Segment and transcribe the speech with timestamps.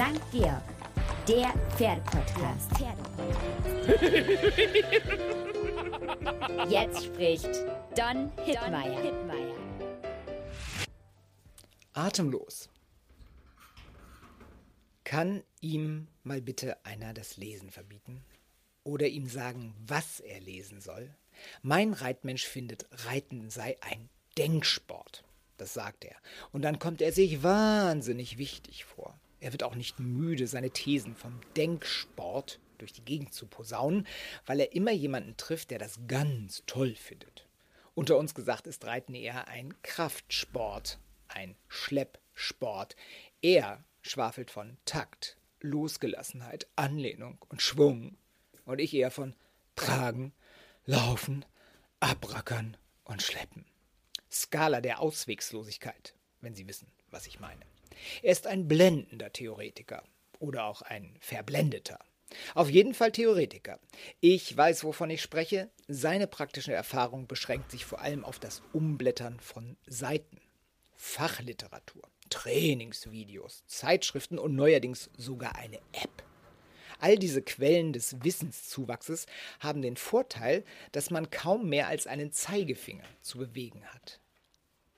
[0.00, 0.32] St.
[0.32, 0.62] Georg,
[1.28, 2.70] der Pferdepodcast.
[6.70, 7.50] Jetzt spricht
[7.94, 9.54] Don Hittmeier.
[11.92, 12.70] Atemlos.
[15.04, 18.24] Kann ihm mal bitte einer das Lesen verbieten?
[18.84, 21.14] Oder ihm sagen, was er lesen soll?
[21.60, 24.08] Mein Reitmensch findet, Reiten sei ein
[24.38, 25.24] Denksport.
[25.58, 26.16] Das sagt er.
[26.52, 29.20] Und dann kommt er sich wahnsinnig wichtig vor.
[29.40, 34.06] Er wird auch nicht müde, seine Thesen vom Denksport durch die Gegend zu posaunen,
[34.46, 37.46] weil er immer jemanden trifft, der das ganz toll findet.
[37.94, 40.98] Unter uns gesagt ist Reiten eher ein Kraftsport,
[41.28, 42.96] ein Schleppsport.
[43.42, 48.16] Er schwafelt von Takt, Losgelassenheit, Anlehnung und Schwung.
[48.64, 49.34] Und ich eher von
[49.76, 50.32] Tragen,
[50.86, 51.44] Laufen,
[51.98, 53.64] Abrackern und Schleppen.
[54.30, 57.64] Skala der Auswegslosigkeit, wenn Sie wissen, was ich meine.
[58.22, 60.02] Er ist ein blendender Theoretiker
[60.38, 61.98] oder auch ein verblendeter.
[62.54, 63.80] Auf jeden Fall Theoretiker.
[64.20, 65.70] Ich weiß, wovon ich spreche.
[65.88, 70.40] Seine praktische Erfahrung beschränkt sich vor allem auf das Umblättern von Seiten.
[70.94, 76.22] Fachliteratur, Trainingsvideos, Zeitschriften und neuerdings sogar eine App.
[77.00, 79.26] All diese Quellen des Wissenszuwachses
[79.58, 84.20] haben den Vorteil, dass man kaum mehr als einen Zeigefinger zu bewegen hat.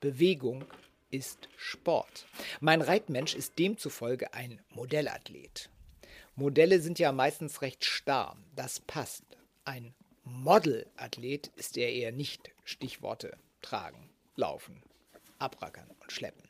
[0.00, 0.66] Bewegung
[1.10, 2.26] ist Sport.
[2.60, 5.70] Mein Reitmensch ist demzufolge ein Modellathlet.
[6.34, 9.24] Modelle sind ja meistens recht starr, das passt.
[9.64, 12.50] Ein Modelathlet ist er eher nicht.
[12.64, 14.82] Stichworte tragen, laufen,
[15.38, 16.42] abrackern und schleppen.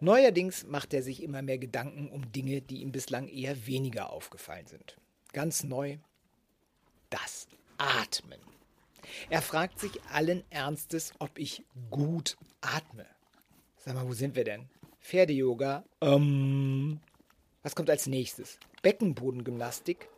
[0.00, 4.66] Neuerdings macht er sich immer mehr Gedanken um Dinge, die ihm bislang eher weniger aufgefallen
[4.66, 4.96] sind.
[5.32, 5.98] Ganz neu
[7.10, 7.46] das
[7.78, 8.40] Atmen.
[9.30, 13.06] Er fragt sich allen Ernstes, ob ich gut atme.
[13.84, 14.66] Sag mal, wo sind wir denn?
[15.02, 15.84] Pferde-Yoga.
[16.00, 17.00] Ähm.
[17.62, 18.58] Was kommt als nächstes?
[18.80, 20.08] Beckenbodengymnastik.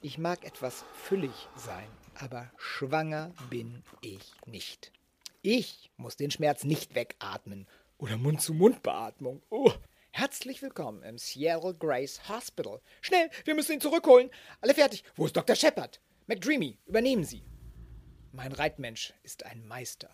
[0.00, 4.92] Ich mag etwas füllig sein, aber schwanger bin ich nicht.
[5.42, 7.66] Ich muss den Schmerz nicht wegatmen
[7.98, 9.42] oder Mund-zu-Mund-Beatmung.
[9.50, 9.72] Oh.
[10.12, 12.80] Herzlich willkommen im Sierra Grace Hospital.
[13.02, 14.30] Schnell, wir müssen ihn zurückholen.
[14.62, 15.04] Alle fertig.
[15.16, 15.54] Wo ist Dr.
[15.54, 16.00] Shepard?
[16.28, 17.44] McDreamy, übernehmen Sie.
[18.32, 20.08] Mein Reitmensch ist ein Meister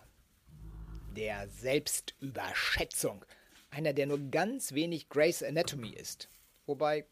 [1.18, 3.24] der Selbstüberschätzung.
[3.70, 6.28] Einer, der nur ganz wenig Grey's Anatomy ist.
[6.64, 7.06] Wobei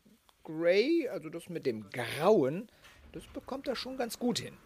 [0.45, 2.71] Grey, also das mit dem Grauen,
[3.11, 4.57] das bekommt er schon ganz gut hin.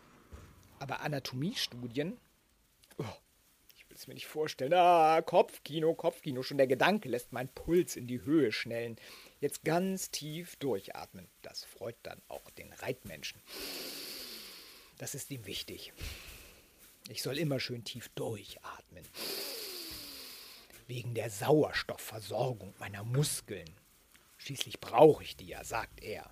[0.78, 2.18] Aber Anatomiestudien,
[2.98, 3.04] oh,
[3.74, 4.74] ich will es mir nicht vorstellen.
[4.74, 8.96] Ah, Kopfkino, Kopfkino, schon der Gedanke lässt meinen Puls in die Höhe schnellen.
[9.40, 11.28] Jetzt ganz tief durchatmen.
[11.40, 13.40] Das freut dann auch den Reitmenschen.
[14.98, 15.94] Das ist ihm wichtig.
[17.10, 19.04] Ich soll immer schön tief durchatmen.
[20.86, 23.68] Wegen der Sauerstoffversorgung meiner Muskeln.
[24.38, 26.30] Schließlich brauche ich die ja, sagt er.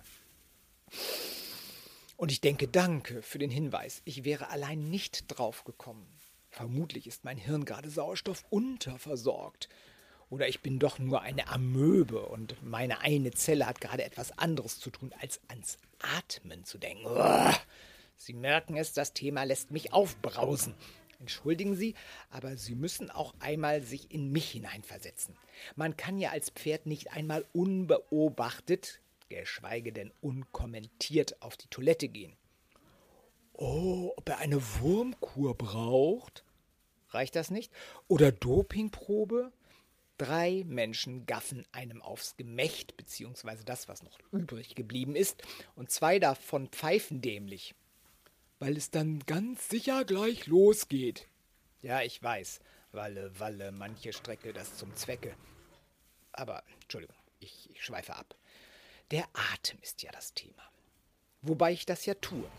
[2.15, 4.01] Und ich denke, danke für den Hinweis.
[4.05, 6.07] Ich wäre allein nicht drauf gekommen.
[6.49, 9.67] Vermutlich ist mein Hirn gerade Sauerstoff unterversorgt.
[10.29, 14.79] Oder ich bin doch nur eine Amöbe und meine eine Zelle hat gerade etwas anderes
[14.79, 17.05] zu tun, als ans Atmen zu denken.
[17.05, 17.59] Uah.
[18.19, 20.75] Sie merken es, das Thema lässt mich aufbrausen.
[21.21, 21.95] Entschuldigen Sie,
[22.29, 25.37] aber Sie müssen auch einmal sich in mich hineinversetzen.
[25.77, 32.35] Man kann ja als Pferd nicht einmal unbeobachtet, geschweige denn unkommentiert auf die Toilette gehen.
[33.53, 36.43] Oh, ob er eine Wurmkur braucht?
[37.11, 37.71] Reicht das nicht?
[38.09, 39.53] Oder Dopingprobe?
[40.17, 45.41] Drei Menschen gaffen einem aufs Gemächt, beziehungsweise das, was noch übrig geblieben ist,
[45.75, 47.75] und zwei davon pfeifen dämlich
[48.59, 51.27] weil es dann ganz sicher gleich losgeht.
[51.81, 52.59] Ja, ich weiß,
[52.91, 55.35] Walle, Walle, manche Strecke das zum Zwecke.
[56.31, 58.35] Aber, Entschuldigung, ich, ich schweife ab.
[59.11, 60.63] Der Atem ist ja das Thema.
[61.41, 62.49] Wobei ich das ja tue.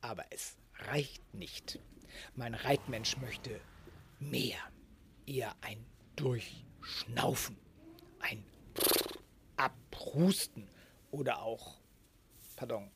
[0.00, 1.80] Aber es reicht nicht.
[2.34, 3.60] Mein Reitmensch möchte
[4.20, 4.58] mehr.
[5.26, 5.84] Eher ein
[6.16, 7.56] Durchschnaufen,
[8.20, 8.44] ein
[9.56, 10.68] Abrusten
[11.10, 11.78] oder auch,
[12.56, 12.90] pardon,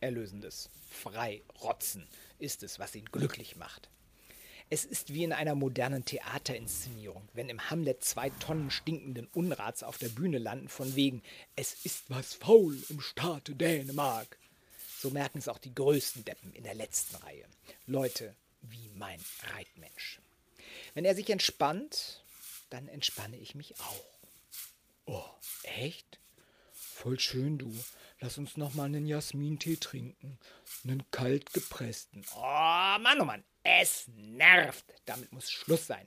[0.00, 0.70] Erlösendes.
[0.90, 2.06] Freirotzen
[2.38, 3.88] ist es, was ihn glücklich macht.
[4.72, 9.98] Es ist wie in einer modernen Theaterinszenierung, wenn im Hamlet zwei Tonnen stinkenden Unrats auf
[9.98, 11.22] der Bühne landen, von wegen
[11.56, 14.38] Es ist was faul im Staate Dänemark.
[15.00, 17.46] So merken es auch die größten Deppen in der letzten Reihe.
[17.86, 19.20] Leute wie mein
[19.54, 20.20] Reitmensch.
[20.94, 22.22] Wenn er sich entspannt,
[22.68, 24.04] dann entspanne ich mich auch.
[25.06, 25.30] Oh,
[25.64, 26.20] echt?
[26.72, 27.74] Voll schön, du.
[28.20, 30.38] Lass uns noch mal einen Jasmintee trinken.
[30.84, 32.24] Einen kalt gepressten.
[32.36, 33.42] Oh, Mann, oh Mann.
[33.62, 34.84] Es nervt.
[35.06, 36.06] Damit muss Schluss sein.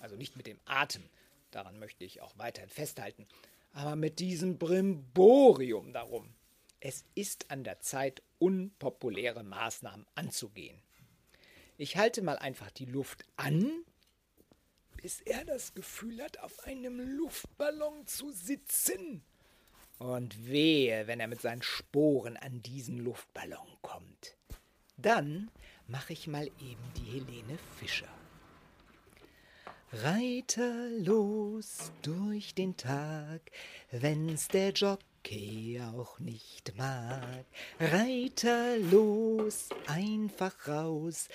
[0.00, 1.08] Also nicht mit dem Atem.
[1.52, 3.26] Daran möchte ich auch weiterhin festhalten.
[3.72, 6.34] aber mit diesem Brimborium darum.
[6.80, 10.80] Es ist an der Zeit, unpopuläre Maßnahmen anzugehen.
[11.78, 13.70] Ich halte mal einfach die Luft an,
[14.96, 19.22] bis er das Gefühl hat, auf einem Luftballon zu sitzen.
[19.98, 24.36] Und wehe, wenn er mit seinen Sporen an diesen Luftballon kommt.
[24.96, 25.50] Dann
[25.86, 28.08] mache ich mal eben die Helene Fischer.
[29.92, 33.40] Reiter los durch den Tag,
[33.90, 34.72] wenn's der
[35.26, 37.44] Jockey auch nicht mag.
[37.80, 41.28] Reiter los, einfach raus,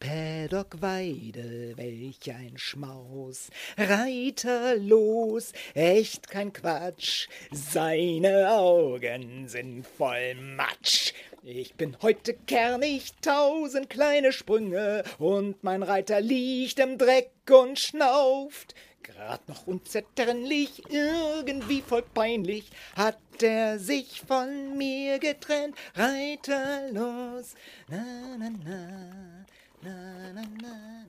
[0.00, 3.50] Paddock Weide, welch ein Schmaus.
[3.76, 11.12] Reiter los, echt kein Quatsch, seine Augen sind voll Matsch.
[11.42, 18.74] Ich bin heute kernig, tausend kleine Sprünge, und mein Reiter liegt im Dreck und schnauft.
[19.06, 25.76] Grad noch unzertrennlich, irgendwie voll peinlich, hat er sich von mir getrennt.
[25.94, 27.54] Reiter los,
[27.88, 29.46] na na na,
[29.82, 31.06] na na na na.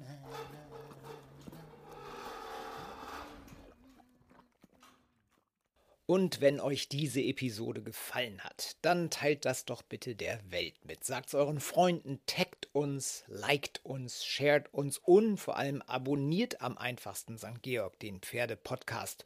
[6.09, 11.03] Und wenn euch diese Episode gefallen hat, dann teilt das doch bitte der Welt mit.
[11.03, 17.39] Sagt's euren Freunden, taggt uns, liked uns, shared uns und vor allem abonniert am einfachsten
[17.39, 17.63] St.
[17.63, 19.25] Georg, den Pferde-Podcast.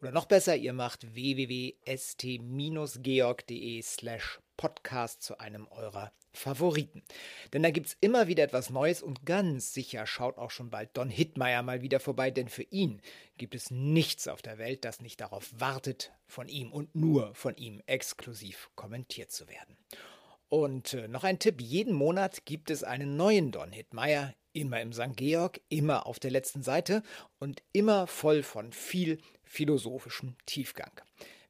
[0.00, 7.02] Oder noch besser, ihr macht www.st-georg.de slash podcast zu einem eurer Favoriten.
[7.52, 10.96] Denn da gibt es immer wieder etwas Neues und ganz sicher schaut auch schon bald
[10.96, 13.02] Don Hittmeier mal wieder vorbei, denn für ihn
[13.38, 17.56] gibt es nichts auf der Welt, das nicht darauf wartet, von ihm und nur von
[17.56, 19.76] ihm exklusiv kommentiert zu werden.
[20.54, 24.92] Und äh, noch ein Tipp: jeden Monat gibt es einen neuen Don Hittmeier, immer im
[24.92, 25.16] St.
[25.16, 27.02] Georg, immer auf der letzten Seite
[27.40, 30.92] und immer voll von viel philosophischem Tiefgang.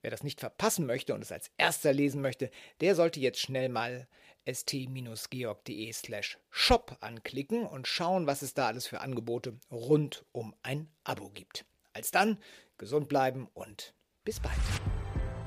[0.00, 3.68] Wer das nicht verpassen möchte und es als erster lesen möchte, der sollte jetzt schnell
[3.68, 4.08] mal
[4.50, 10.88] st-georg.de slash shop anklicken und schauen, was es da alles für Angebote rund um ein
[11.04, 11.66] Abo gibt.
[11.92, 12.38] Als dann,
[12.78, 13.92] gesund bleiben und
[14.24, 14.56] bis bald.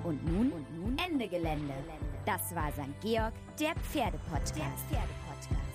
[0.07, 1.73] Und nun, und nun Ende Gelände.
[2.25, 2.97] Das war St.
[3.01, 4.53] Georg, der Pferdepodcast.
[4.55, 5.66] Der Pferdepodcast.